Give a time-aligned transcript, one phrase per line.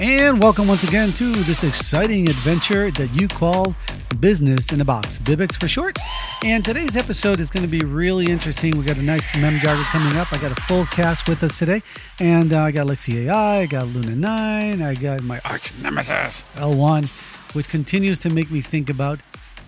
[0.00, 3.74] And welcome once again to this exciting adventure that you call
[4.20, 5.98] Business in a Box, Bibex for short.
[6.44, 8.78] And today's episode is going to be really interesting.
[8.78, 10.32] We got a nice mem jogger coming up.
[10.32, 11.82] I got a full cast with us today.
[12.20, 16.44] And uh, I got Lexi AI, I got Luna 9, I got my arch nemesis,
[16.54, 19.18] L1, which continues to make me think about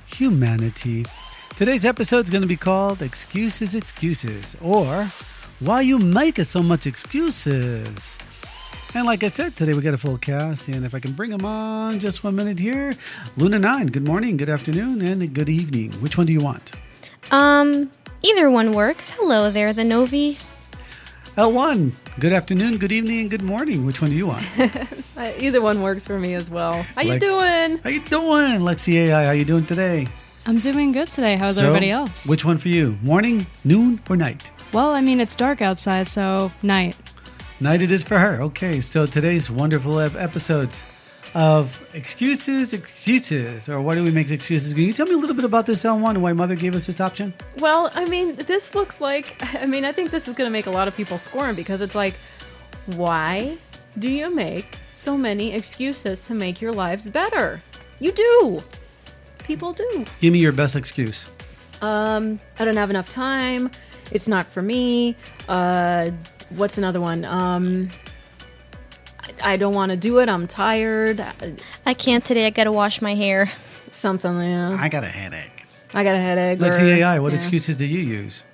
[0.07, 1.07] humanity.
[1.57, 5.07] Today's episode is going to be called Excuses, Excuses, or
[5.59, 8.17] Why You Make So Much Excuses.
[8.93, 10.69] And like I said, today we got a full cast.
[10.69, 12.93] And if I can bring them on just one minute here
[13.37, 15.93] Luna 9, good morning, good afternoon, and good evening.
[16.03, 16.73] Which one do you want?
[17.31, 17.91] Um,
[18.23, 19.11] either one works.
[19.11, 20.39] Hello there, the Novi.
[21.37, 23.87] L1, good afternoon, good evening, and good morning.
[23.87, 24.45] Which one do you want?
[25.21, 26.73] Uh, either one works for me as well.
[26.95, 27.77] How you doing?
[27.85, 29.27] How you doing, Lexi AI?
[29.27, 30.07] How you doing today?
[30.47, 31.37] I'm doing good today.
[31.37, 32.27] How's So, everybody else?
[32.27, 32.97] Which one for you?
[33.03, 34.51] Morning, noon, or night?
[34.73, 36.97] well, I mean, it's dark outside, so night.
[37.63, 38.41] Night it is for her.
[38.41, 40.83] Okay, so today's wonderful episodes
[41.35, 44.73] of excuses, excuses, or why do we make excuses?
[44.73, 46.87] Can you tell me a little bit about this L1 and why Mother gave us
[46.87, 47.35] this option?
[47.59, 49.37] Well, I mean, this looks like.
[49.63, 51.83] I mean, I think this is going to make a lot of people squirm because
[51.83, 52.15] it's like,
[52.97, 53.59] why
[53.99, 57.61] do you make so many excuses to make your lives better?
[57.99, 58.61] You do.
[59.45, 60.07] People do.
[60.21, 61.31] Give me your best excuse.
[61.83, 63.71] Um, I don't have enough time.
[64.13, 65.15] It's not for me.
[65.47, 66.11] Uh,
[66.51, 67.25] what's another one?
[67.25, 67.91] Um,
[69.21, 70.29] I, I don't want to do it.
[70.29, 71.25] I'm tired.
[71.87, 72.47] I can't today.
[72.47, 73.51] I gotta wash my hair.
[73.91, 74.41] Something.
[74.41, 74.77] Yeah.
[74.79, 75.65] I got a headache.
[75.93, 76.59] I got a headache.
[76.59, 77.37] Lexi or- AI, what yeah.
[77.37, 78.45] excuses do you use?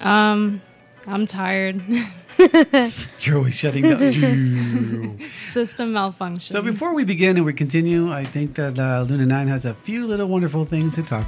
[0.00, 0.60] Um,
[1.06, 1.82] I'm tired.
[3.20, 5.18] You're always shutting down.
[5.30, 6.52] System malfunction.
[6.52, 9.72] so before we begin and we continue, I think that uh, Luna 9 has a
[9.72, 11.26] few little wonderful things to talk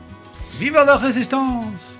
[0.58, 1.96] Viva la résistance!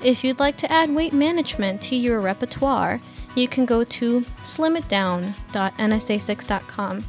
[0.03, 2.99] If you'd like to add weight management to your repertoire,
[3.35, 7.05] you can go to slimitdown.nsa6.com.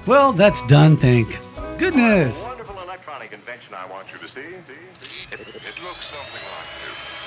[0.06, 1.38] Well, that's done, thank
[1.79, 2.47] goodness.
[2.47, 4.43] Wonderful electronic invention I want you to see.
[4.69, 5.35] see, see.
[5.35, 7.21] It, it looks something like this.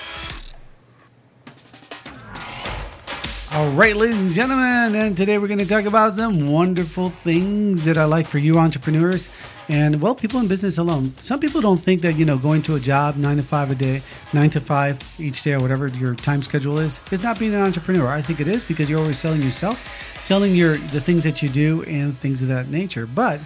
[3.53, 7.85] All right, ladies and gentlemen, and today we're going to talk about some wonderful things
[7.85, 9.29] that I like for you entrepreneurs
[9.69, 11.13] and well, people in business alone.
[11.17, 13.75] Some people don't think that you know going to a job nine to five a
[13.75, 14.01] day,
[14.33, 17.61] nine to five each day, or whatever your time schedule is, is not being an
[17.61, 18.07] entrepreneur.
[18.07, 19.79] I think it is because you're always selling yourself,
[20.19, 23.05] selling your the things that you do, and things of that nature.
[23.05, 23.39] But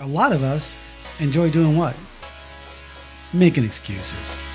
[0.00, 0.82] a lot of us
[1.20, 1.96] enjoy doing what?
[3.34, 4.47] Making excuses.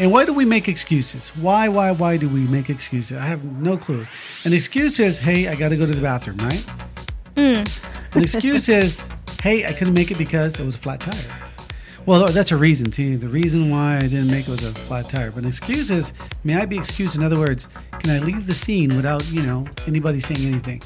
[0.00, 1.30] And why do we make excuses?
[1.30, 3.18] Why, why, why do we make excuses?
[3.18, 4.06] I have no clue.
[4.44, 6.72] An excuse is, hey, I got to go to the bathroom, right?
[7.36, 8.16] Hmm.
[8.16, 9.10] An excuse is,
[9.42, 11.36] hey, I couldn't make it because it was a flat tire.
[12.06, 13.18] Well, oh, that's a reason, too.
[13.18, 15.32] The reason why I didn't make it was a flat tire.
[15.32, 16.12] But an excuse is,
[16.44, 17.16] may I be excused?
[17.16, 17.66] In other words,
[17.98, 20.80] can I leave the scene without, you know, anybody saying anything?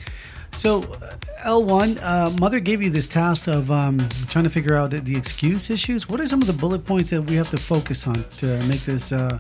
[0.53, 4.91] So, uh, L1, uh, Mother gave you this task of um, trying to figure out
[4.91, 6.09] the, the excuse issues.
[6.09, 8.81] What are some of the bullet points that we have to focus on to make
[8.81, 9.39] this, uh,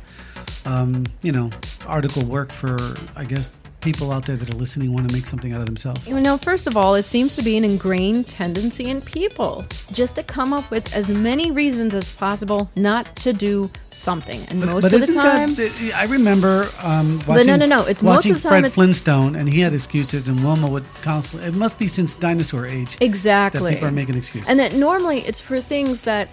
[0.66, 1.50] um, you know,
[1.86, 2.76] article work for,
[3.14, 6.08] I guess, people out there that are listening want to make something out of themselves?
[6.08, 10.16] You know, first of all, it seems to be an ingrained tendency in people just
[10.16, 14.40] to come up with as many reasons as possible not to do something.
[14.48, 18.16] And most of the time, that, I remember um, watching, no, no, no, it's most
[18.16, 21.48] watching of the time Fred Flintstone, and he had excuses, and Wilma would constantly.
[21.48, 23.60] It must be since dinosaur age exactly.
[23.60, 24.48] that people are making excuses.
[24.48, 26.28] And that normally it's for things that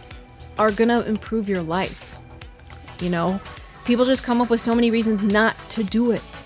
[0.57, 2.19] are going to improve your life.
[3.01, 3.41] You know,
[3.85, 6.38] people just come up with so many reasons not to do it.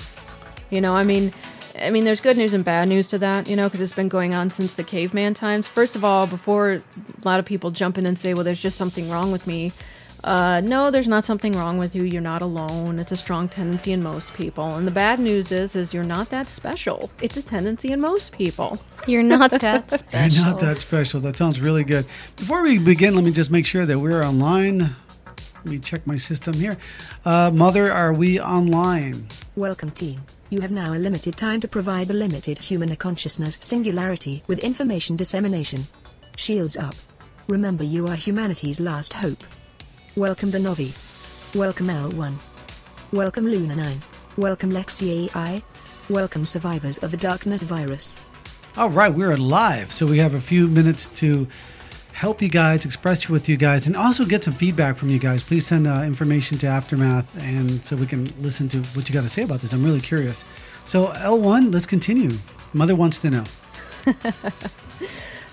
[0.73, 1.31] You know, I mean,
[1.79, 4.09] I mean, there's good news and bad news to that, you know, because it's been
[4.09, 5.67] going on since the caveman times.
[5.67, 6.81] First of all, before a
[7.23, 9.71] lot of people jump in and say, well, there's just something wrong with me.
[10.23, 12.03] Uh, no, there's not something wrong with you.
[12.03, 12.97] You're not alone.
[12.97, 14.73] It's a strong tendency in most people.
[14.73, 17.11] And the bad news is, is you're not that special.
[17.21, 18.79] It's a tendency in most people.
[19.05, 20.43] You're not that special.
[20.43, 21.19] You're not that special.
[21.19, 22.05] That sounds really good.
[22.37, 24.95] Before we begin, let me just make sure that we're online.
[25.63, 26.77] Let me check my system here.
[27.24, 29.27] Uh, Mother, are we online?
[29.56, 30.21] Welcome team.
[30.50, 35.15] You have now a limited time to provide the limited human consciousness singularity with information
[35.15, 35.83] dissemination.
[36.36, 36.95] Shields up.
[37.48, 39.42] Remember you are humanity's last hope.
[40.18, 40.92] Welcome the Novi.
[41.57, 42.33] Welcome L1.
[43.13, 44.01] Welcome Luna 9.
[44.36, 45.63] Welcome Lexi AI.
[46.09, 48.21] Welcome survivors of the darkness virus.
[48.75, 49.94] All right, we're live.
[49.94, 51.48] So we have a few minutes to
[52.13, 55.44] help you guys, express with you guys, and also get some feedback from you guys.
[55.44, 59.24] Please send uh, information to Aftermath, and so we can listen to what you got
[59.24, 59.74] to say about this.
[59.74, 60.45] I'm really curious.
[60.86, 62.31] So L1, let's continue.
[62.74, 63.44] Mother wants to know.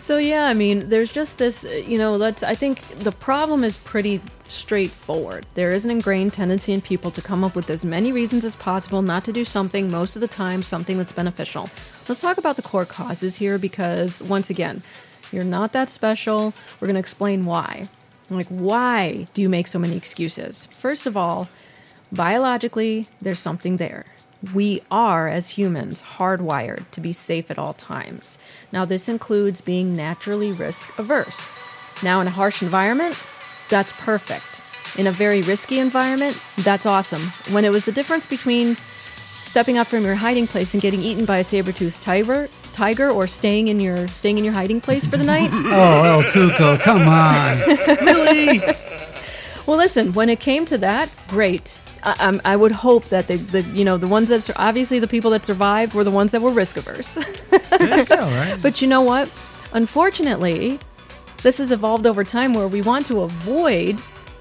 [0.01, 3.77] So yeah, I mean, there's just this, you know, let's I think the problem is
[3.77, 5.47] pretty straightforward.
[5.55, 8.56] There is an ingrained tendency in people to come up with as many reasons as
[8.56, 11.69] possible not to do something most of the time, something that's beneficial.
[12.09, 14.83] Let's talk about the core causes here because once again,
[15.32, 16.53] you're not that special.
[16.81, 17.89] We're going to explain why.
[18.29, 20.67] Like why do you make so many excuses?
[20.67, 21.49] First of all,
[22.13, 24.06] biologically, there's something there.
[24.55, 28.39] We are, as humans, hardwired to be safe at all times.
[28.72, 31.53] Now, this includes being naturally risk averse.
[32.03, 33.17] Now, in a harsh environment,
[33.69, 34.63] that's perfect.
[34.99, 37.20] In a very risky environment, that's awesome.
[37.53, 38.77] When it was the difference between
[39.17, 42.49] stepping up from your hiding place and getting eaten by a saber-toothed tiger,
[42.81, 46.22] tiger or staying in your staying in your hiding place for the night, Oh, El
[46.32, 47.58] Cuco, come on.
[48.06, 48.63] really?
[49.67, 50.13] Well, listen.
[50.15, 51.79] When it came to that, great.
[52.03, 54.99] I, um, I would hope that the, the you know the ones that sur- obviously
[54.99, 57.15] the people that survived were the ones that were risk averse.
[57.15, 58.58] There you go, right?
[58.63, 59.29] but you know what?
[59.72, 60.79] Unfortunately,
[61.43, 64.01] this has evolved over time where we want to avoid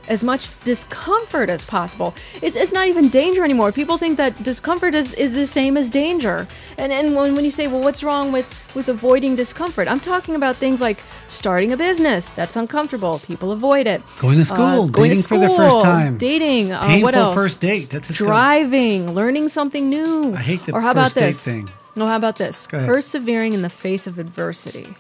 [0.10, 2.14] as much discomfort as possible.
[2.42, 3.72] It's, it's not even danger anymore.
[3.72, 6.48] People think that discomfort is, is the same as danger.
[6.78, 9.88] And and when, when you say, well, what's wrong with, with avoiding discomfort?
[9.88, 12.30] I'm talking about things like starting a business.
[12.32, 13.20] That's uncomfortable.
[13.20, 14.02] People avoid it.
[14.20, 16.18] Going to school, Uh, going to dating for the first time.
[16.18, 16.72] Dating.
[16.72, 17.36] Uh, Painful what else?
[17.36, 17.90] first date.
[17.92, 20.34] That's driving, learning something new.
[20.34, 21.44] I hate the Or how about first date this?
[21.44, 21.70] thing.
[21.96, 22.66] No, how about this?
[22.68, 24.96] Persevering in the face of adversity.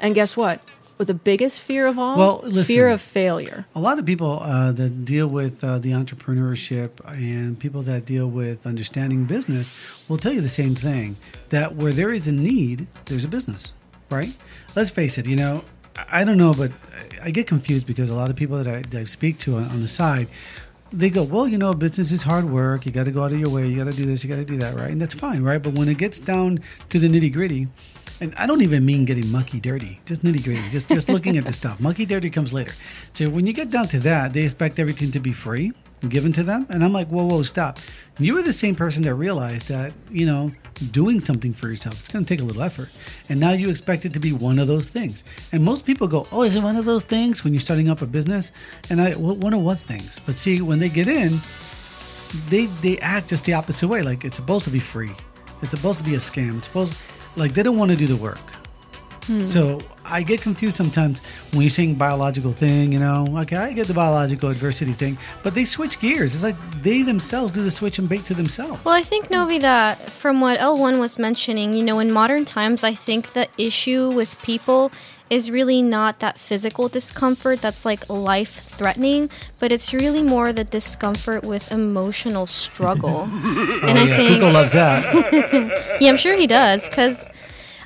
[0.00, 0.60] And guess what?
[1.06, 2.18] The biggest fear of all?
[2.18, 2.74] Well, listen.
[2.74, 3.66] fear of failure.
[3.74, 8.28] A lot of people uh, that deal with uh, the entrepreneurship and people that deal
[8.28, 9.72] with understanding business
[10.08, 11.16] will tell you the same thing
[11.50, 13.74] that where there is a need, there's a business,
[14.10, 14.36] right?
[14.74, 15.64] Let's face it, you know,
[15.96, 16.72] I I don't know, but
[17.22, 19.64] I get confused because a lot of people that I, that I speak to on,
[19.64, 20.28] on the side,
[20.92, 22.86] they go, well, you know, business is hard work.
[22.86, 23.66] You got to go out of your way.
[23.66, 24.24] You got to do this.
[24.24, 24.90] You got to do that, right?
[24.90, 25.62] And that's fine, right?
[25.62, 27.68] But when it gets down to the nitty gritty,
[28.20, 31.46] and I don't even mean getting mucky dirty, just nitty gritty, just just looking at
[31.46, 31.80] the stuff.
[31.80, 32.72] Mucky dirty comes later.
[33.12, 35.72] So when you get down to that, they expect everything to be free
[36.08, 37.78] given to them, and I'm like, whoa, whoa, stop.
[38.18, 40.52] You were the same person that realized that you know
[40.92, 42.90] doing something for yourself it's going to take a little effort,
[43.28, 45.24] and now you expect it to be one of those things.
[45.52, 48.02] And most people go, oh, is it one of those things when you're starting up
[48.02, 48.52] a business?
[48.90, 50.18] And I, well, one of what things?
[50.18, 51.38] But see, when they get in,
[52.48, 54.02] they they act just the opposite way.
[54.02, 55.12] Like it's supposed to be free.
[55.62, 56.56] It's supposed to be a scam.
[56.56, 56.94] It's supposed
[57.38, 58.38] like they don't want to do the work.
[59.28, 59.44] Hmm.
[59.44, 61.20] So I get confused sometimes
[61.52, 62.92] when you're saying biological thing.
[62.92, 66.34] You know, okay, I get the biological adversity thing, but they switch gears.
[66.34, 68.82] It's like they themselves do the switch and bait to themselves.
[68.84, 72.82] Well, I think Novi that from what L1 was mentioning, you know, in modern times,
[72.82, 74.90] I think the issue with people
[75.30, 79.28] is really not that physical discomfort that's like life threatening,
[79.58, 83.22] but it's really more the discomfort with emotional struggle.
[83.22, 85.98] and oh, I yeah, think Kiko loves that.
[86.00, 87.27] yeah, I'm sure he does because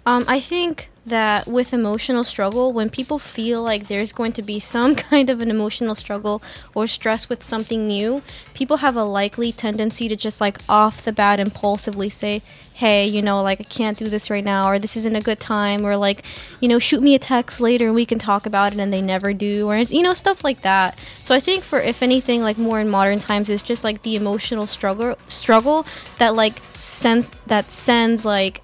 [0.05, 4.61] um, I think that with emotional struggle, when people feel like there's going to be
[4.61, 6.43] some kind of an emotional struggle
[6.75, 8.23] or stress with something new,
[8.55, 12.41] people have a likely tendency to just like off the bat impulsively say,
[12.75, 15.39] hey, you know, like I can't do this right now, or this isn't a good
[15.39, 16.25] time, or like,
[16.61, 19.03] you know, shoot me a text later and we can talk about it, and they
[19.03, 20.99] never do, or it's, you know, stuff like that.
[20.99, 24.17] So I think for if anything, like more in modern times, is just like the
[24.17, 25.87] emotional struggle, struggle
[26.19, 28.63] that like sends that sends like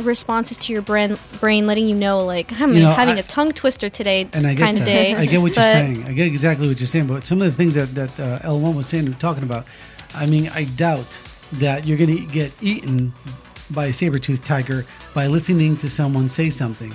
[0.00, 3.22] responses to your brain, brain letting you know like I'm You know, having I- a
[3.22, 4.82] tongue twister today And I get kind that.
[4.82, 5.14] of day.
[5.14, 6.04] I get what you're saying.
[6.04, 7.06] I get exactly what you're saying.
[7.06, 9.66] But some of the things that that uh, L1 was saying, talking about,
[10.14, 11.20] I mean, I doubt
[11.54, 13.12] that you're going to get eaten
[13.70, 16.94] by a saber-toothed tiger by listening to someone say something.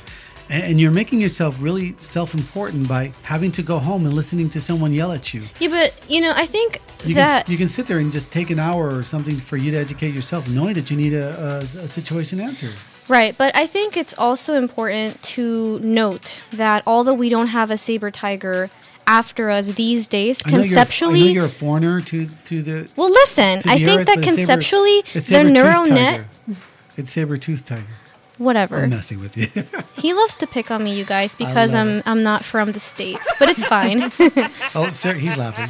[0.49, 4.59] And, and you're making yourself really self-important by having to go home and listening to
[4.61, 5.43] someone yell at you.
[5.59, 8.31] Yeah, but you know, I think You that can you can sit there and just
[8.31, 11.29] take an hour or something for you to educate yourself, knowing that you need a,
[11.29, 12.73] a, a situation answered.
[13.09, 17.77] Right, but I think it's also important to note that although we don't have a
[17.77, 18.69] saber tiger
[19.05, 22.61] after us these days, I know you're- conceptually, I know you're a foreigner to to
[22.63, 22.89] the.
[22.95, 26.21] well, listen, to I think earth, that saber- conceptually, a the neural net.
[26.95, 27.83] It's saber tooth tiger.
[28.37, 28.77] whatever.
[28.83, 29.47] I'm messing with you.
[30.03, 33.25] He loves to pick on me, you guys, because I'm I'm not from the states,
[33.39, 34.03] but it's fine.
[34.75, 35.69] oh, sir, he's laughing.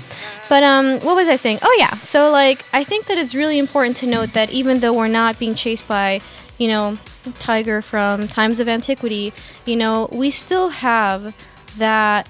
[0.49, 1.59] But um, what was I saying?
[1.61, 1.93] Oh yeah.
[1.99, 5.37] So like, I think that it's really important to note that even though we're not
[5.39, 6.21] being chased by,
[6.57, 6.97] you know,
[7.31, 9.33] tiger from times of antiquity,
[9.65, 11.35] you know, we still have
[11.77, 12.29] that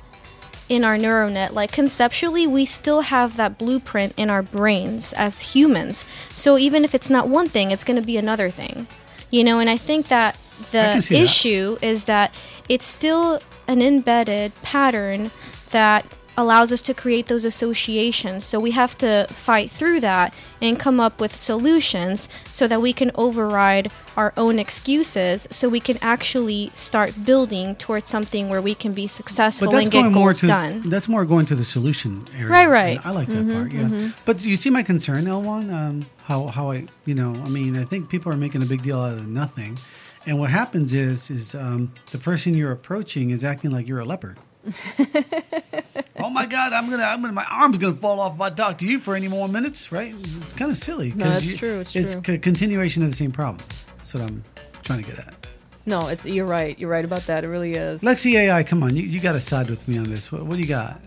[0.70, 1.52] in our neuronet.
[1.52, 6.06] Like conceptually, we still have that blueprint in our brains as humans.
[6.30, 8.88] So even if it's not one thing, it's going to be another thing.
[9.30, 10.36] You know, and I think that
[10.72, 12.34] the issue is that
[12.70, 15.32] it's still an embedded pattern
[15.72, 16.06] that
[16.38, 18.44] allows us to create those associations.
[18.44, 22.94] So we have to fight through that and come up with solutions so that we
[22.94, 28.76] can override our own excuses so we can actually start building towards something where we
[28.76, 30.90] can be successful But that's and get going more goals to done.
[30.90, 32.48] that's more going to the solution area.
[32.48, 32.98] Right, right.
[32.98, 33.72] And I like that part.
[33.72, 34.10] Yeah.
[34.26, 35.74] But you see my concern, L1.
[35.74, 38.82] Um, how how I you know I mean I think people are making a big
[38.82, 39.78] deal out of nothing,
[40.26, 44.06] and what happens is is um, the person you're approaching is acting like you're a
[44.06, 44.38] leopard.
[46.24, 46.74] oh my God!
[46.74, 49.16] I'm gonna, I'm gonna, my arm's gonna fall off if I talk to you for
[49.16, 50.12] any more minutes, right?
[50.14, 51.12] It's kind of silly.
[51.12, 52.36] 'cause No, that's you- true, it's It's true.
[52.36, 53.64] a continuation of the same problem.
[53.98, 54.44] That's what I'm
[54.84, 55.48] trying to get at.
[55.86, 56.78] No, it's you're right.
[56.80, 57.44] You're right about that.
[57.44, 58.02] It really is.
[58.04, 60.32] Lexi AI, come on, you, you got to side with me on this.
[60.32, 61.02] What, what do you got?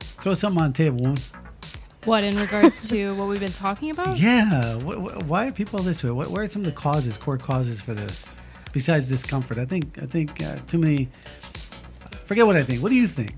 [0.00, 1.18] Throw something on the table, woman.
[2.04, 4.16] What in regards to what we've been talking about?
[4.16, 4.74] Yeah.
[4.78, 6.10] Wh- wh- why are people this way?
[6.10, 8.36] What, what are some of the causes, core causes for this?
[8.72, 11.08] Besides discomfort, I think I think uh, too many.
[12.26, 12.80] Forget what I think.
[12.82, 13.32] What do you think?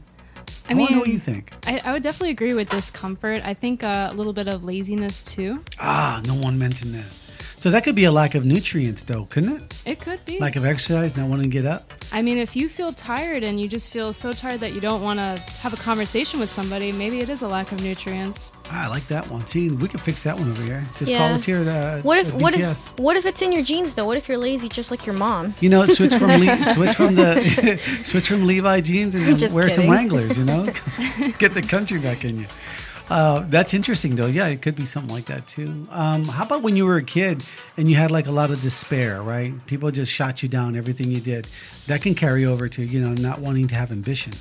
[0.68, 1.52] I, I want to know what mean- you think.
[1.66, 3.40] I, I would definitely agree with discomfort.
[3.44, 5.62] I think uh, a little bit of laziness too.
[5.80, 7.27] Ah, no one mentioned that.
[7.60, 9.82] So that could be a lack of nutrients, though, couldn't it?
[9.84, 10.38] It could be.
[10.38, 11.92] Lack of exercise, not wanting to get up.
[12.12, 15.02] I mean, if you feel tired and you just feel so tired that you don't
[15.02, 18.52] want to have a conversation with somebody, maybe it is a lack of nutrients.
[18.70, 19.44] Ah, I like that one.
[19.48, 20.84] See, we could fix that one over here.
[20.96, 21.18] Just Yeah.
[21.18, 23.64] call us here at, uh, What if at what if what if it's in your
[23.64, 24.04] genes though?
[24.06, 25.54] What if you're lazy just like your mom?
[25.60, 29.68] You know, switch from Le- switch from the switch from Levi jeans and Just wear
[29.68, 29.90] some.
[29.90, 30.38] Wranglers.
[30.38, 30.64] You know,
[31.38, 32.46] get the country back in you.
[33.10, 34.26] Uh, that's interesting, though.
[34.26, 35.86] Yeah, it could be something like that too.
[35.90, 37.42] Um, how about when you were a kid
[37.76, 39.54] and you had like a lot of despair, right?
[39.66, 41.46] People just shot you down, everything you did.
[41.88, 44.32] That can carry over to you know not wanting to have ambition.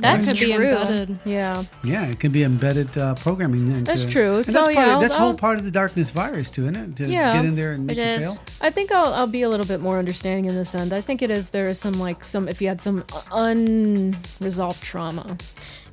[0.00, 0.64] That's could be true.
[0.66, 1.18] embedded.
[1.24, 1.62] Yeah.
[1.84, 3.60] Yeah, it can be embedded uh, programming.
[3.68, 4.36] Into, That's true.
[4.38, 6.62] And So, that's part yeah, of, that's I'll- whole part of the darkness virus too,
[6.62, 6.96] isn't it?
[6.96, 7.32] To Yeah.
[7.32, 8.38] get in there and make It you is.
[8.38, 8.44] fail.
[8.62, 10.92] I think I'll, I'll be a little bit more understanding in this end.
[10.92, 15.36] I think it is there is some like some if you had some unresolved trauma.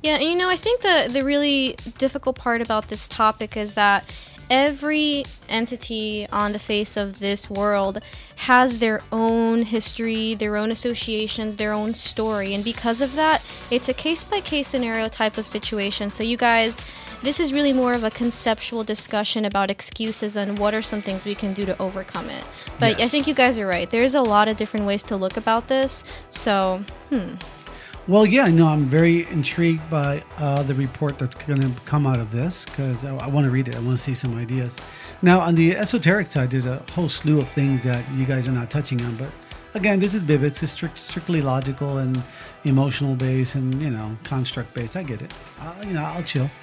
[0.02, 3.74] Yeah, and you know, I think the the really difficult part about this topic is
[3.74, 4.04] that
[4.50, 7.98] every entity on the face of this world
[8.38, 13.88] has their own history, their own associations, their own story, and because of that, it's
[13.88, 16.08] a case by case scenario type of situation.
[16.08, 16.90] So you guys
[17.22, 21.24] this is really more of a conceptual discussion about excuses and what are some things
[21.24, 22.44] we can do to overcome it.
[22.78, 23.90] But I think you guys are right.
[23.90, 26.04] There's a lot of different ways to look about this.
[26.30, 27.34] So, hmm.
[28.08, 32.18] Well, yeah, no, I'm very intrigued by uh, the report that's going to come out
[32.18, 33.76] of this because I, I want to read it.
[33.76, 34.80] I want to see some ideas.
[35.20, 38.52] Now, on the esoteric side, there's a whole slew of things that you guys are
[38.52, 39.14] not touching on.
[39.16, 39.28] But
[39.74, 40.62] again, this is Bibics.
[40.62, 42.22] It's strict, strictly logical and
[42.64, 44.96] emotional based and, you know, construct based.
[44.96, 45.32] I get it.
[45.60, 46.50] Uh, you know, I'll chill.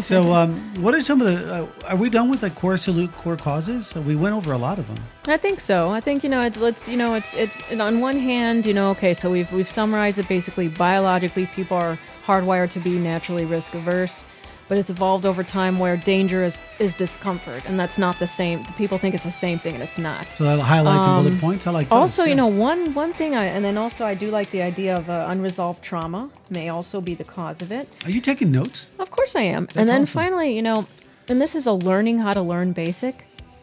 [0.00, 3.12] So, um, what are some of the, uh, are we done with the core salute,
[3.12, 3.94] core causes?
[3.94, 4.96] We went over a lot of them.
[5.26, 5.90] I think so.
[5.90, 8.90] I think you know it's let's you know it's it's on one hand you know
[8.92, 13.74] okay so we've we've summarized it basically biologically people are hardwired to be naturally risk
[13.74, 14.24] averse,
[14.70, 18.64] but it's evolved over time where danger is is discomfort and that's not the same.
[18.78, 20.24] People think it's the same thing and it's not.
[20.32, 21.66] So that highlights some bullet points.
[21.66, 24.14] I like those, Um, Also, you know, one one thing, I, and then also I
[24.14, 27.84] do like the idea of uh, unresolved trauma may also be the cause of it.
[28.04, 28.90] Are you taking notes?
[28.98, 29.62] Of course I am.
[29.74, 30.22] and then awesome.
[30.22, 30.86] finally, you know,
[31.28, 33.14] and this is a learning how to learn basic.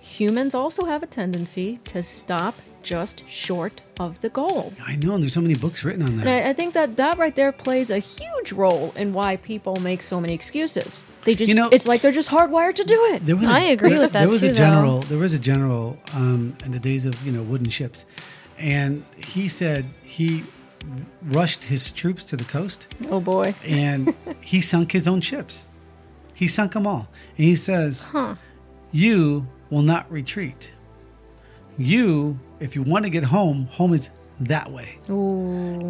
[0.01, 2.55] Humans also have a tendency to stop
[2.87, 4.73] just short of the goal.
[4.85, 6.25] I know, and there's so many books written on that.
[6.27, 9.75] And I, I think that that right there plays a huge role in why people
[9.89, 11.03] make so many excuses.
[11.25, 13.25] They just, You know- it's like they're just hardwired to do it.
[13.25, 14.55] There was I agree with that There was too, a though.
[14.65, 14.99] general.
[15.11, 18.05] There was a general um, in the days of you know wooden ships,
[18.57, 20.43] and he said he
[21.23, 23.53] rushed his troops to the coast, Oh boy.
[23.65, 25.67] and he sunk his own ships.
[26.33, 28.11] He sunk them all, and he says,
[28.93, 30.71] "You will not retreat.
[31.77, 34.09] You, if you want to get home, home is
[34.41, 34.99] that way."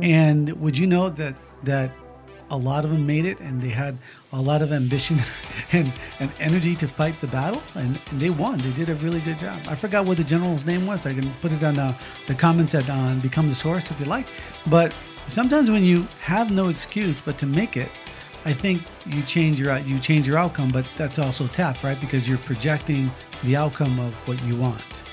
[0.04, 1.92] And would you know that that
[2.50, 3.98] a lot of them made it, and they had
[4.34, 5.18] a lot of ambition
[5.72, 8.58] and, and energy to fight the battle, and, and they won.
[8.60, 9.60] They did a really good job.
[9.68, 11.06] I forgot what the general's name was.
[11.06, 11.94] I can put it on uh,
[12.26, 14.28] the comments at on Become the Source if you like.
[14.68, 14.96] But
[15.28, 17.90] sometimes when you have no excuse but to make it,
[18.46, 20.70] I think you change your you change your outcome.
[20.70, 22.00] But that's also tap, right?
[22.00, 23.12] Because you're projecting
[23.44, 25.04] the outcome of what you want.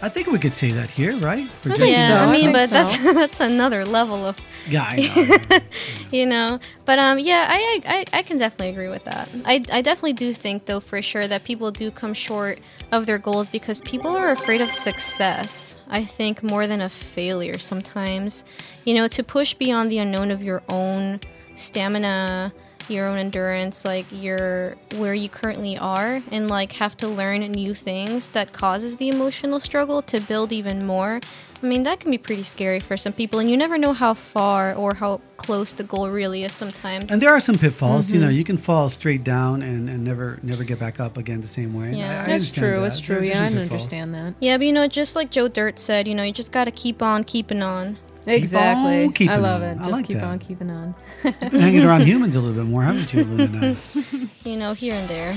[0.00, 1.48] I think we could say that here, right?
[1.62, 2.14] Projecting yeah, so.
[2.14, 2.74] I I mean, think but so.
[2.74, 5.58] that's that's another level of Yeah, I know.
[6.10, 9.82] you know but um yeah I, I i can definitely agree with that i i
[9.82, 12.60] definitely do think though for sure that people do come short
[12.92, 17.58] of their goals because people are afraid of success i think more than a failure
[17.58, 18.44] sometimes
[18.84, 21.20] you know to push beyond the unknown of your own
[21.54, 22.52] stamina
[22.90, 27.74] your own endurance like your where you currently are and like have to learn new
[27.74, 31.20] things that causes the emotional struggle to build even more
[31.62, 34.14] i mean that can be pretty scary for some people and you never know how
[34.14, 38.06] far or how close the goal really is sometimes And there are some pitfalls.
[38.06, 38.14] Mm-hmm.
[38.14, 41.40] You know, you can fall straight down and, and never never get back up again
[41.40, 41.92] the same way.
[41.94, 42.20] Yeah.
[42.20, 42.80] I, I That's true.
[42.80, 42.86] that.
[42.86, 43.16] It's true.
[43.16, 43.70] There- yeah, I some pitfalls.
[43.70, 44.34] understand that.
[44.40, 46.72] yeah but you know just like joe dirt said you know you just got to
[46.72, 47.96] keep on keeping on
[48.28, 49.04] Exactly.
[49.04, 49.68] on keeping I love on.
[49.68, 49.72] it.
[49.72, 50.24] I Just like keep that.
[50.24, 50.94] on keeping on.
[51.24, 53.74] You've been hanging around humans a little bit more, haven't you, Luna?
[54.44, 55.36] you know here and there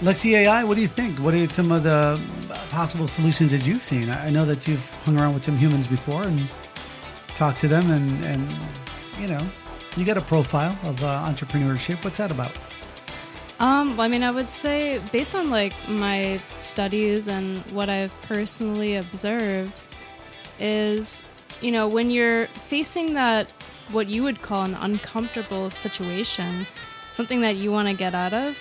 [0.00, 1.18] Lexi AI, what do you think?
[1.20, 2.20] What are some of the
[2.70, 4.10] possible solutions that you've seen?
[4.10, 6.48] I I know that you've hung around with some humans before and
[7.28, 8.48] talked to them, and, and
[9.20, 9.40] you know,
[9.96, 12.02] you got a profile of uh, entrepreneurship.
[12.04, 12.50] What's that about?
[13.60, 18.14] Um, well, I mean, I would say based on like my studies and what I've
[18.22, 19.84] personally observed
[20.58, 21.24] is,
[21.64, 23.46] you know, when you're facing that
[23.90, 26.66] what you would call an uncomfortable situation,
[27.10, 28.58] something that you want to get out of,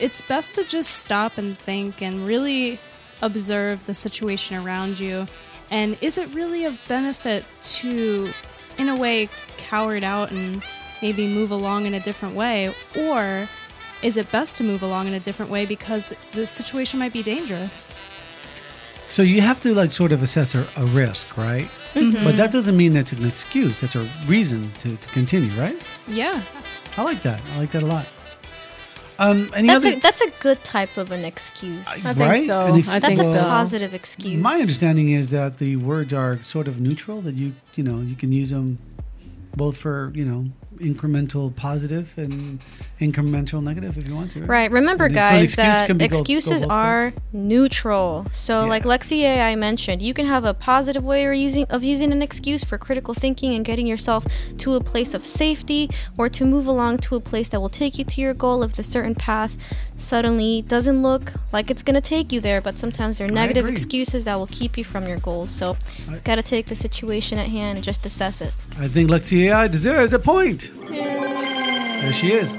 [0.00, 2.80] it's best to just stop and think and really
[3.22, 5.26] observe the situation around you.
[5.70, 8.28] And is it really of benefit to,
[8.76, 10.64] in a way, cower it out and
[11.00, 12.74] maybe move along in a different way?
[12.98, 13.48] Or
[14.02, 17.22] is it best to move along in a different way because the situation might be
[17.22, 17.94] dangerous?
[19.08, 21.68] So you have to like sort of assess a, a risk, right?
[21.94, 23.80] But that doesn't mean that's an excuse.
[23.80, 25.80] That's a reason to, to continue, right?
[26.08, 26.42] Yeah.
[26.96, 27.40] I like that.
[27.54, 28.06] I like that a lot.
[29.18, 29.96] Um, any that's other?
[29.96, 32.44] a that's a good type of an excuse I think Right?
[32.46, 32.74] so.
[32.74, 33.48] Ex- I that's think a so.
[33.48, 37.22] positive excuse My understanding is that the words are sort of neutral.
[37.22, 38.78] That you you know you can use them
[39.56, 42.60] both for you know incremental positive and
[43.00, 44.40] incremental negative if you want to.
[44.44, 44.70] Right.
[44.70, 48.26] Remember, And so an guys, excuse that can go- go excuses both are neutral.
[48.32, 48.68] So, Yeah.
[48.68, 52.22] like Lexi AI mentioned, you can have a positive way or using of using an
[52.22, 54.24] excuse for critical thinking and getting yourself
[54.58, 57.98] to a place of safety, or to move along to a place that will take
[57.98, 59.56] you to your goal if the certain path
[59.98, 62.60] suddenly doesn't look like it's gonna take you there.
[62.60, 65.50] But sometimes they're negative excuses that will keep you from your goals.
[65.50, 65.76] So,
[66.10, 68.52] I- gotta take the situation at hand and just assess it.
[68.78, 70.70] I think Lexi AI deserves a point.
[70.88, 72.58] There she is.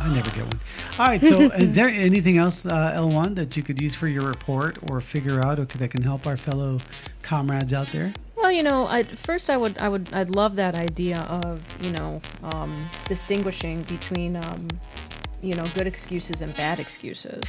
[0.00, 0.60] I never get one.
[0.98, 1.24] All right.
[1.24, 5.00] So, is there anything else, uh, L1, that you could use for your report or
[5.00, 6.78] figure out, or that can help our fellow
[7.22, 8.12] comrades out there?
[8.36, 11.90] Well, you know, I, first I would, I would, I'd love that idea of, you
[11.92, 14.68] know, um, distinguishing between, um,
[15.42, 17.42] you know, good excuses and bad excuses.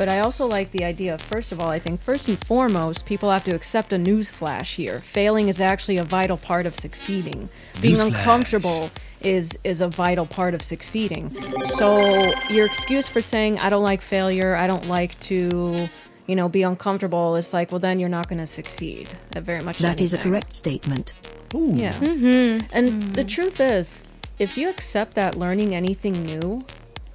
[0.00, 3.04] But I also like the idea of, first of all, I think first and foremost,
[3.04, 4.98] people have to accept a news flash here.
[5.02, 7.50] Failing is actually a vital part of succeeding.
[7.82, 8.06] Being Newsflash.
[8.06, 11.36] uncomfortable is is a vital part of succeeding.
[11.66, 15.90] So your excuse for saying I don't like failure, I don't like to,
[16.26, 19.62] you know, be uncomfortable, is like, well, then you're not going to succeed at very
[19.62, 19.80] much.
[19.80, 21.12] That is a correct statement.
[21.54, 21.74] Ooh.
[21.76, 21.92] Yeah.
[21.92, 22.68] Mm-hmm.
[22.72, 24.02] And the truth is,
[24.38, 26.64] if you accept that learning anything new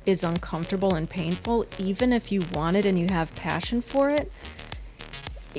[0.05, 4.31] is uncomfortable and painful, even if you want it and you have passion for it,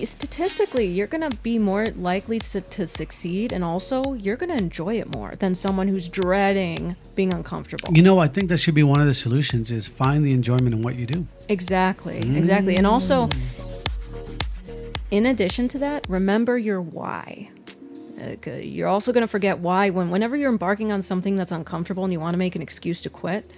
[0.05, 4.57] statistically, you're going to be more likely to, to succeed and also you're going to
[4.57, 7.93] enjoy it more than someone who's dreading being uncomfortable.
[7.95, 10.75] You know, I think that should be one of the solutions: is find the enjoyment
[10.75, 11.27] in what you do.
[11.49, 12.77] Exactly, exactly.
[12.77, 13.29] And also,
[15.11, 17.51] in addition to that, remember your why.
[18.21, 22.05] Uh, You're also going to forget why when whenever you're embarking on something that's uncomfortable
[22.05, 23.51] and you want to make an excuse to quit.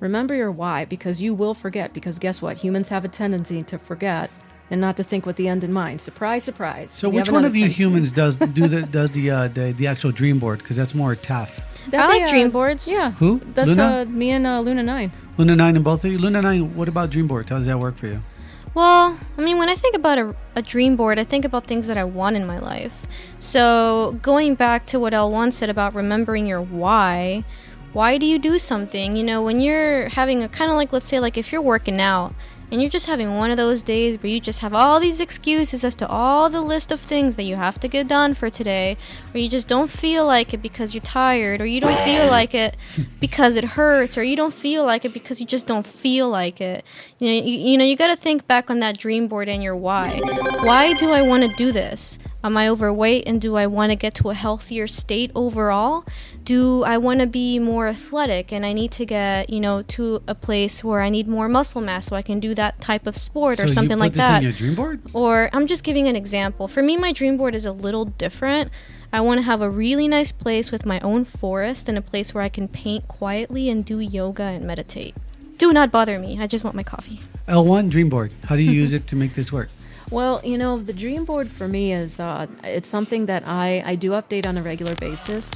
[0.00, 1.92] Remember your why because you will forget.
[1.92, 2.58] Because guess what?
[2.58, 4.30] Humans have a tendency to forget
[4.70, 6.00] and not to think with the end in mind.
[6.00, 6.90] Surprise, surprise.
[6.92, 7.82] So, We which one of you tendency.
[7.82, 10.58] humans does do the does the uh, the, the actual dream board?
[10.58, 11.72] Because that's more tough.
[11.90, 12.88] That'd I like uh, dream boards.
[12.88, 13.12] Yeah.
[13.12, 13.40] Who?
[13.54, 13.82] That's Luna?
[13.82, 15.12] uh, me and uh, Luna Nine.
[15.38, 16.18] Luna Nine and both of you.
[16.18, 16.74] Luna Nine.
[16.74, 17.50] What about dream boards?
[17.50, 18.20] How does that work for you?
[18.74, 21.86] Well, I mean, when I think about a, a dream board, I think about things
[21.86, 23.06] that I want in my life.
[23.38, 27.44] So, going back to what L1 said about remembering your why,
[27.96, 29.16] why do you do something?
[29.16, 31.98] You know, when you're having a kind of like, let's say, like if you're working
[31.98, 32.34] out
[32.70, 35.82] and you're just having one of those days where you just have all these excuses
[35.82, 38.98] as to all the list of things that you have to get done for today,
[39.32, 42.54] or you just don't feel like it because you're tired, or you don't feel like
[42.54, 42.76] it
[43.20, 46.60] because it hurts, or you don't feel like it because you just don't feel like
[46.60, 46.84] it.
[47.18, 49.62] You know, you, you know, you got to think back on that dream board and
[49.62, 50.20] your why.
[50.60, 52.18] Why do I want to do this?
[52.46, 56.04] Am I overweight and do I want to get to a healthier state overall?
[56.44, 60.22] Do I want to be more athletic and I need to get, you know, to
[60.28, 63.16] a place where I need more muscle mass so I can do that type of
[63.16, 64.18] sport or something like that?
[64.28, 64.56] so or you something put like this that?
[64.56, 65.00] dream board?
[65.12, 66.68] Or I'm just giving an example.
[66.68, 68.70] For me, my dream board is a little different.
[69.12, 72.32] I want to have a really nice place with my own forest and a place
[72.32, 75.16] where I can paint quietly and do yoga and meditate.
[75.58, 76.38] Do not bother me.
[76.38, 77.22] I just want my coffee.
[77.48, 78.30] L1 dream board.
[78.44, 79.68] How do you use it to make this work?
[80.10, 83.94] Well, you know, the dream board for me is uh, it's something that I, I
[83.96, 85.52] do update on a regular basis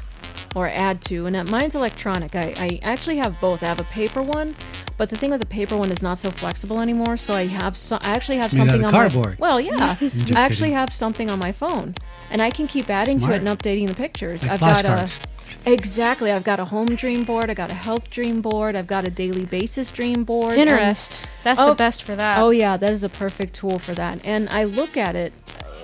[0.56, 2.34] or add to, and uh, mine's electronic.
[2.34, 3.62] I, I actually have both.
[3.62, 4.56] I have a paper one,
[4.96, 7.16] but the thing with the paper one is not so flexible anymore.
[7.16, 9.38] So I have so I actually have made something on cardboard.
[9.38, 9.96] my well, yeah.
[10.00, 10.72] I actually kidding.
[10.72, 11.94] have something on my phone,
[12.30, 13.30] and I can keep adding Smart.
[13.30, 14.42] to it and updating the pictures.
[14.42, 15.24] Like I've got flashcards.
[15.24, 15.28] a
[15.66, 16.30] exactly.
[16.32, 17.50] I've got a home dream board.
[17.50, 18.76] I got a health dream board.
[18.76, 20.58] I've got a daily basis dream board.
[20.58, 21.20] and- Pinterest.
[21.44, 22.38] That's Oh, the best for that.
[22.38, 24.20] Oh yeah, that is a perfect tool for that.
[24.24, 25.32] And I look at it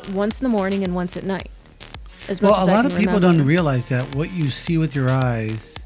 [0.08, 1.50] uh, once in the morning and once at night.
[2.28, 3.38] As much Well, a as lot of people remember.
[3.38, 5.76] don't realize that what you see with your eyes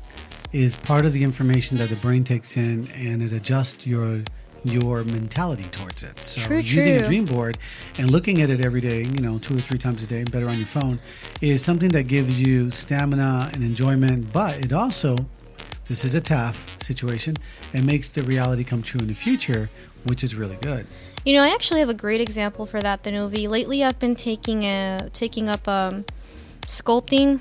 [0.52, 4.22] is part of the information that the brain takes in and it adjusts your
[4.64, 6.22] your mentality towards it.
[6.22, 7.58] So True, using a dream board
[7.98, 10.48] and looking at it every day, you know, two or three times a day, better
[10.48, 10.98] on your phone,
[11.40, 15.16] is something that gives you stamina and enjoyment, but it also
[15.90, 17.36] this is a tough situation.
[17.72, 19.70] It makes the reality come true in the future,
[20.04, 20.86] which is really good.
[21.24, 23.48] You know, I actually have a great example for that, the Novi.
[23.48, 26.04] Lately, I've been taking a, taking up um,
[26.62, 27.40] sculpting,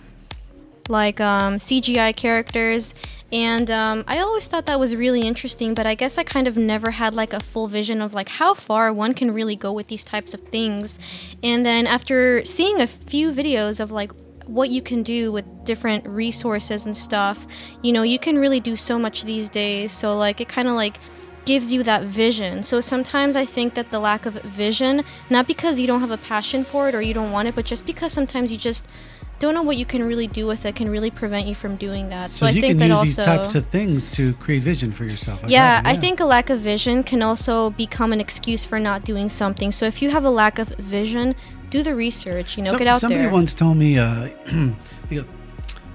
[0.89, 2.95] like um, CGI characters,
[3.31, 5.73] and um, I always thought that was really interesting.
[5.73, 8.53] But I guess I kind of never had like a full vision of like how
[8.53, 10.99] far one can really go with these types of things.
[11.43, 14.11] And then after seeing a few videos of like
[14.45, 17.45] what you can do with different resources and stuff,
[17.83, 19.91] you know, you can really do so much these days.
[19.91, 20.97] So like it kind of like
[21.45, 22.63] gives you that vision.
[22.63, 26.17] So sometimes I think that the lack of vision, not because you don't have a
[26.17, 28.87] passion for it or you don't want it, but just because sometimes you just
[29.39, 32.09] don't know what you can really do with it can really prevent you from doing
[32.09, 32.29] that.
[32.29, 34.61] So, So, I you think can that use also these types of things to create
[34.61, 35.39] vision for yourself.
[35.47, 39.03] yeah, it, I think a lack of vision can also become an excuse for not
[39.05, 39.71] doing something.
[39.71, 41.35] So if you have a lack of vision,
[41.69, 43.27] do the research, you know, Some- get out somebody there.
[43.29, 44.29] Somebody once told me, uh,
[45.09, 45.25] goes,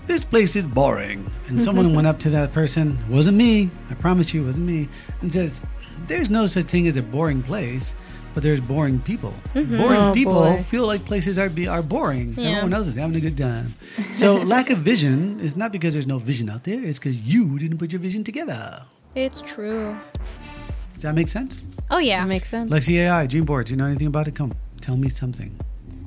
[0.06, 1.30] this place is boring.
[1.48, 4.88] And someone went up to that person, wasn't me, I promise you, it wasn't me,
[5.20, 5.60] and says,
[6.06, 7.94] There's no such thing as a boring place,
[8.34, 9.32] but there's boring people.
[9.54, 9.78] Mm-hmm.
[9.78, 10.62] Boring Oh, people boy.
[10.62, 12.34] feel like places are be, are boring.
[12.36, 12.50] Yeah.
[12.50, 13.74] Everyone else is having a good time.
[14.12, 17.58] So lack of vision is not because there's no vision out there, it's because you
[17.58, 18.82] didn't put your vision together.
[19.14, 19.96] It's true.
[20.94, 21.62] Does that make sense?
[21.90, 22.20] Oh yeah.
[22.20, 22.70] That makes sense.
[22.70, 24.34] Lexi AI, dream boards, you know anything about it?
[24.34, 25.54] Come, tell me something.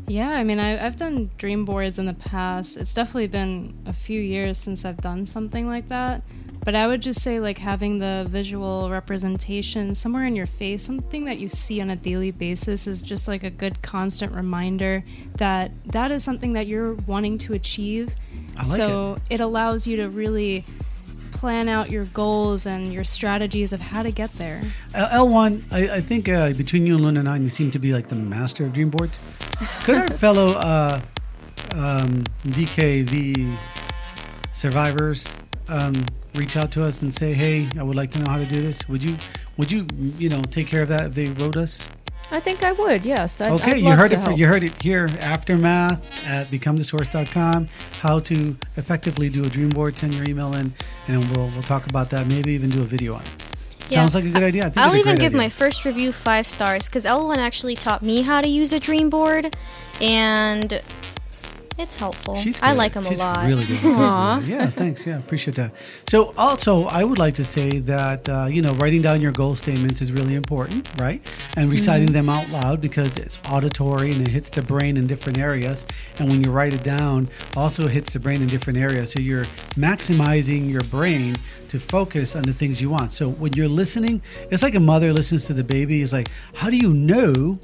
[0.09, 2.77] Yeah, I mean, I, I've done dream boards in the past.
[2.77, 6.21] It's definitely been a few years since I've done something like that.
[6.67, 11.23] But I would just say, like, having the visual representation somewhere in your face, something
[11.23, 15.05] that you see on a daily basis, is just like a good constant reminder
[15.37, 18.13] that that is something that you're wanting to achieve.
[18.57, 20.65] I like so it allows you to really
[21.31, 24.61] plan out your goals and your strategies of how to get there.
[24.91, 28.09] L1, I, I think uh, between you and Luna 9, you seem to be like
[28.09, 29.21] the master of dream boards.
[29.85, 30.99] Could our fellow uh,
[31.71, 33.57] um, DKV
[34.51, 35.37] survivors
[35.69, 35.93] um,
[36.37, 38.61] reach out to us and say, hey, I would like to know how to do
[38.61, 38.87] this?
[38.87, 39.17] Would you,
[39.57, 39.85] would you,
[40.17, 41.87] you know, take care of that if they wrote us?
[42.29, 43.05] I think I would.
[43.05, 43.39] Yes.
[43.39, 44.19] I'd, Okay, I'd you heard it.
[44.19, 45.07] For, you heard it here.
[45.21, 47.69] Aftermath at becomethesource.com.
[48.01, 49.97] How to effectively do a dream board.
[49.97, 50.73] Send your email in,
[51.07, 52.27] and we'll we'll talk about that.
[52.27, 53.29] Maybe even do a video on it.
[53.83, 53.99] Yeah.
[53.99, 54.65] Sounds like a good idea.
[54.65, 55.37] I think I'll it's a even give idea.
[55.37, 59.09] my first review five stars because L1 actually taught me how to use a dream
[59.09, 59.55] board,
[60.01, 60.81] and
[61.77, 62.35] it's helpful.
[62.35, 63.45] She's I like them She's a lot.
[63.47, 63.79] Really good.
[63.85, 64.41] Aw.
[64.41, 65.05] yeah, thanks.
[65.05, 65.73] Yeah, appreciate that.
[66.09, 69.55] So, also, I would like to say that uh, you know writing down your goal
[69.55, 71.21] statements is really important, right?
[71.55, 75.37] And reciting them out loud because it's auditory and it hits the brain in different
[75.37, 75.85] areas.
[76.19, 79.11] And when you write it down, also hits the brain in different areas.
[79.11, 81.35] So you're maximizing your brain
[81.69, 83.11] to focus on the things you want.
[83.11, 86.01] So when you're listening, it's like a mother listens to the baby.
[86.01, 87.59] It's like, how do you know?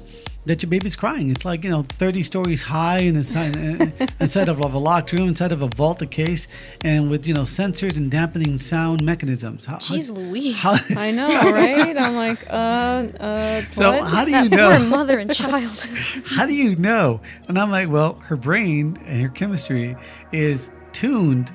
[0.46, 1.30] That your baby's crying.
[1.30, 5.52] It's like you know, thirty stories high in a, inside of a locked room, inside
[5.52, 6.46] of a vaulted case,
[6.82, 9.66] and with you know sensors and dampening sound mechanisms.
[9.66, 10.56] How, Jeez Louise.
[10.56, 11.96] how, I know, right?
[11.96, 13.60] I'm like, uh, uh.
[13.70, 14.10] so what?
[14.10, 14.88] how do that you poor know?
[14.88, 15.64] mother and child.
[16.26, 17.20] How do you know?
[17.48, 19.96] And I'm like, well, her brain and her chemistry
[20.32, 21.52] is tuned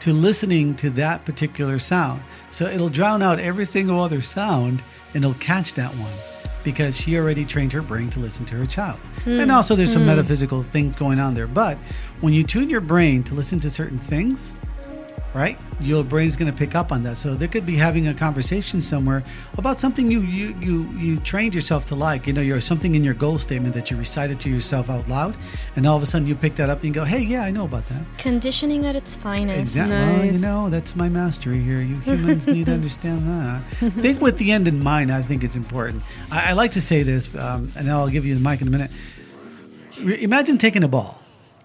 [0.00, 2.22] to listening to that particular sound.
[2.50, 4.82] So it'll drown out every single other sound
[5.14, 6.12] and it'll catch that one
[6.66, 8.98] because she already trained her brain to listen to her child.
[9.22, 9.38] Hmm.
[9.38, 10.08] And also there's some hmm.
[10.08, 11.46] metaphysical things going on there.
[11.46, 11.78] But
[12.20, 14.52] when you tune your brain to listen to certain things,
[15.36, 15.58] right?
[15.80, 17.18] Your brain's going to pick up on that.
[17.18, 19.22] So they could be having a conversation somewhere
[19.58, 22.26] about something you you you you trained yourself to like.
[22.26, 25.36] You know, you're something in your goal statement that you recited to yourself out loud,
[25.76, 27.64] and all of a sudden you pick that up and go, "Hey, yeah, I know
[27.64, 29.58] about that." Conditioning at its finest.
[29.58, 29.96] Exactly.
[29.96, 31.80] Well, you know, that's my mastery here.
[31.80, 33.62] You humans need to understand that.
[33.92, 35.12] think with the end in mind.
[35.12, 36.02] I think it's important.
[36.30, 38.70] I, I like to say this, um, and I'll give you the mic in a
[38.70, 38.90] minute.
[40.02, 41.20] Re- Imagine taking a ball,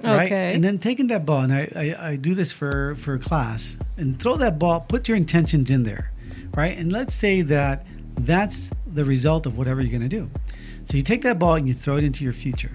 [0.05, 0.31] right?
[0.31, 0.53] Okay.
[0.53, 4.19] And then taking that ball, and I, I, I do this for for class, and
[4.21, 4.81] throw that ball.
[4.81, 6.11] Put your intentions in there,
[6.55, 6.77] right?
[6.77, 7.85] And let's say that
[8.15, 10.29] that's the result of whatever you're going to do.
[10.83, 12.71] So you take that ball and you throw it into your future.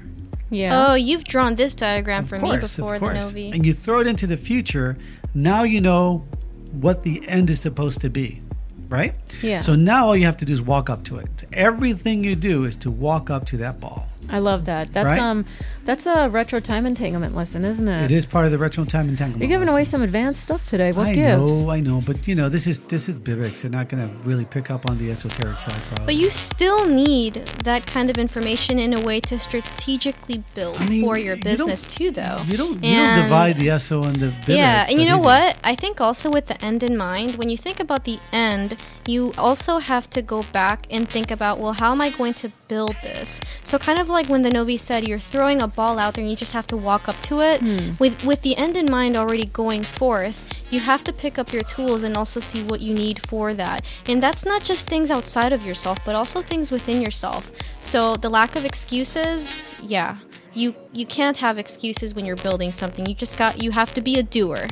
[0.51, 0.87] yeah.
[0.89, 3.33] Oh, you've drawn this diagram Of for course, me of before the course.
[3.33, 3.51] Novi.
[3.53, 4.97] And you throw it into the future.
[5.35, 6.25] Now you know
[6.73, 8.41] what the end is supposed to be,
[8.89, 9.15] right?
[9.43, 9.59] Yeah.
[9.59, 11.45] So now all you have to do is walk up to it.
[11.53, 14.07] Everything you do is to walk up to that ball.
[14.29, 14.93] I love that.
[14.93, 15.21] That's Right?
[15.21, 15.45] um,
[15.85, 18.11] that's a retro time entanglement lesson, isn't it?
[18.11, 19.49] It is part of the retro time entanglement.
[19.49, 20.93] You're giving away some advanced stuff today.
[20.93, 21.63] What I gives?
[21.63, 23.63] know, I know, but you know, this is this is Bibics.
[23.63, 26.07] They're not going to really pick up on the esoteric side, probably.
[26.07, 27.35] But you still need
[27.65, 31.43] that kind of information in a way to strategically build I mean, for your you
[31.43, 32.39] business too, though.
[32.47, 34.57] You don't, you don't divide the SO and the Bibics.
[34.57, 35.25] Yeah, and you know easy.
[35.25, 35.57] what?
[35.63, 39.33] I think also with the end in mind, when you think about the end, you
[39.39, 42.97] also have to go back and think about, well, how am I going to build
[43.03, 43.41] this?
[43.63, 46.31] So kind of like when the Novi said, you're throwing a ball out there and
[46.31, 47.61] you just have to walk up to it.
[47.61, 47.95] Hmm.
[47.99, 51.63] With with the end in mind already going forth, you have to pick up your
[51.63, 53.85] tools and also see what you need for that.
[54.07, 57.53] And that's not just things outside of yourself, but also things within yourself.
[57.81, 60.17] So the lack of excuses, yeah.
[60.55, 63.05] You you can't have excuses when you're building something.
[63.07, 64.69] You just got you have to be a doer.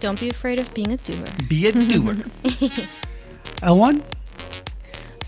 [0.00, 1.26] Don't be afraid of being a doer.
[1.48, 2.14] Be a doer.
[3.62, 4.02] L1?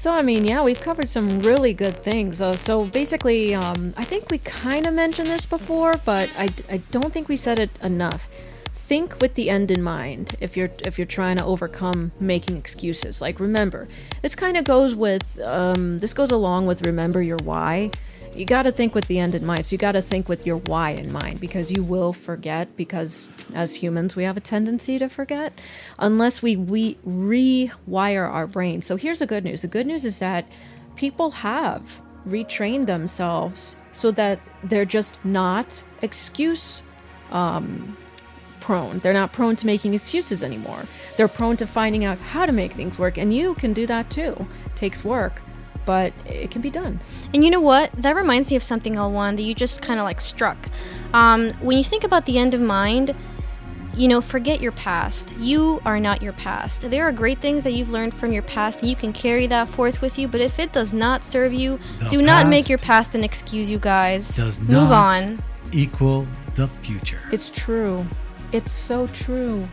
[0.00, 2.40] So I mean, yeah, we've covered some really good things.
[2.40, 6.78] Uh, so basically, um, I think we kind of mentioned this before, but I, I
[6.90, 8.26] don't think we said it enough.
[8.72, 13.20] Think with the end in mind if you're if you're trying to overcome making excuses.
[13.20, 13.88] Like remember,
[14.22, 17.90] this kind of goes with um, this goes along with remember your why.
[18.40, 19.66] You got to think with the end in mind.
[19.66, 22.74] So you got to think with your why in mind because you will forget.
[22.74, 25.60] Because as humans, we have a tendency to forget
[25.98, 28.80] unless we we rewire our brain.
[28.80, 29.60] So here's the good news.
[29.60, 30.46] The good news is that
[30.96, 36.82] people have retrained themselves so that they're just not excuse
[37.30, 37.94] um,
[38.60, 39.00] prone.
[39.00, 40.84] They're not prone to making excuses anymore.
[41.18, 44.10] They're prone to finding out how to make things work, and you can do that
[44.10, 44.46] too.
[44.74, 45.42] takes work,
[45.86, 47.00] but it can be done.
[47.34, 47.90] And you know what?
[47.92, 50.68] That reminds me of something, L1, that you just kind of like struck.
[51.12, 53.14] Um, when you think about the end of mind,
[53.94, 55.34] you know, forget your past.
[55.38, 56.88] You are not your past.
[56.90, 59.68] There are great things that you've learned from your past, and you can carry that
[59.68, 60.28] forth with you.
[60.28, 63.68] But if it does not serve you, The do not make your past an excuse,
[63.70, 64.36] you guys.
[64.36, 65.42] Does Move not on.
[65.72, 67.20] equal the future.
[67.32, 68.06] It's true.
[68.52, 69.68] It's so true.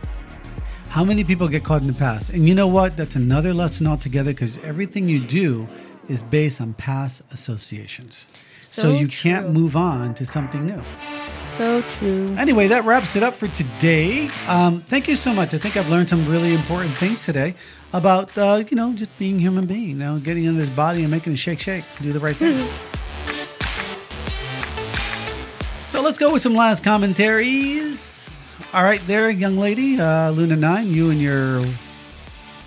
[0.88, 2.30] How many people get caught in the past?
[2.30, 2.96] And you know what?
[2.96, 5.68] That's another lesson altogether because everything you do
[6.08, 8.26] is based on past associations.
[8.58, 10.82] So, So you can't move on to something new.
[11.42, 12.34] So true.
[12.36, 14.28] Anyway, that wraps it up for today.
[14.48, 15.54] Um, thank you so much.
[15.54, 17.54] I think I've learned some really important things today
[17.92, 21.10] about, uh, you know, just being human being, you know, getting in this body and
[21.10, 22.52] making it shake, shake, do the right thing.
[25.88, 28.28] so let's go with some last commentaries.
[28.74, 31.64] All right, there, young lady, uh, Luna Nine, you and your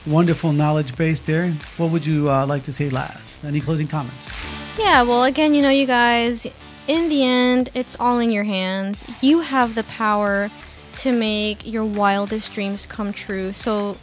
[0.05, 1.51] wonderful knowledge base there.
[1.77, 3.43] What would you uh, like to say last?
[3.43, 4.31] Any closing comments?
[4.79, 6.47] Yeah, well, again, you know, you guys,
[6.87, 9.05] in the end, it's all in your hands.
[9.21, 10.49] You have the power
[10.97, 13.53] to make your wildest dreams come true.
[13.53, 13.97] So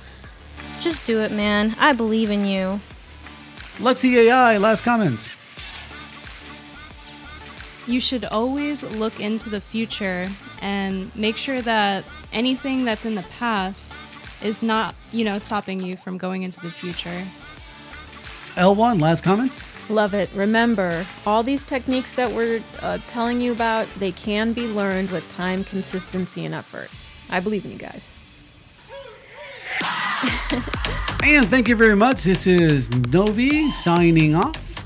[0.80, 1.74] just do it, man.
[1.78, 2.80] I believe in you.
[3.78, 5.34] Lexi AI, last comments.
[7.87, 10.28] You should always look into the future
[10.61, 13.98] and make sure that anything that's in the past
[14.42, 17.22] is not, you know, stopping you from going into the future.
[18.60, 19.90] L1, last comments.
[19.90, 20.30] Love it.
[20.34, 25.28] Remember, all these techniques that we're uh, telling you about, they can be learned with
[25.30, 26.90] time, consistency, and effort.
[27.30, 28.12] I believe in you guys.
[31.30, 32.22] And thank you very much.
[32.22, 34.82] This is Novi signing off.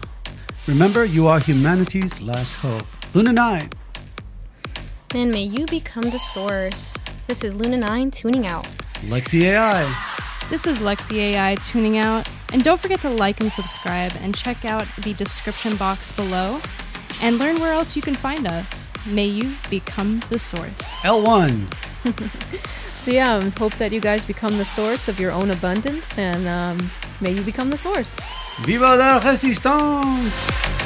[0.67, 2.85] Remember, you are humanity's last hope.
[3.15, 3.71] Luna 9.
[5.15, 6.97] And may you become the source.
[7.29, 8.67] This is Luna 9 tuning out.
[9.03, 10.12] Lexi AI.
[10.49, 12.29] This is Lexi AI tuning out.
[12.53, 16.61] And don't forget to like and subscribe and check out the description box below
[17.23, 18.91] and learn where else you can find us.
[19.07, 21.03] May you become the source.
[21.03, 21.73] L1.
[23.03, 26.89] So, yeah, hope that you guys become the source of your own abundance and um,
[27.21, 28.15] may you become the source.
[28.61, 30.82] Viva la resistance!